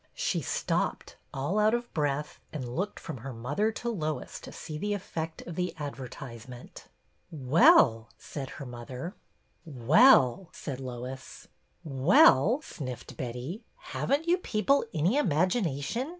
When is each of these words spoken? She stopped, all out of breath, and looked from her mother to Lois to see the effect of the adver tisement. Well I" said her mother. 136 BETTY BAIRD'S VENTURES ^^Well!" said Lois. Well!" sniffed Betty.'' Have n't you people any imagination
She 0.15 0.41
stopped, 0.41 1.15
all 1.31 1.59
out 1.59 1.75
of 1.75 1.93
breath, 1.93 2.39
and 2.51 2.75
looked 2.75 2.99
from 2.99 3.17
her 3.17 3.33
mother 3.33 3.71
to 3.73 3.89
Lois 3.89 4.39
to 4.39 4.51
see 4.51 4.79
the 4.79 4.95
effect 4.95 5.43
of 5.43 5.53
the 5.53 5.75
adver 5.77 6.07
tisement. 6.07 6.85
Well 7.29 8.07
I" 8.09 8.13
said 8.17 8.49
her 8.57 8.65
mother. 8.65 9.13
136 9.65 9.85
BETTY 9.91 9.93
BAIRD'S 9.93 10.39
VENTURES 10.39 10.39
^^Well!" 10.41 10.55
said 10.55 10.79
Lois. 11.43 11.47
Well!" 11.83 12.61
sniffed 12.63 13.15
Betty.'' 13.15 13.63
Have 13.93 14.11
n't 14.11 14.25
you 14.27 14.39
people 14.39 14.85
any 14.91 15.17
imagination 15.17 16.09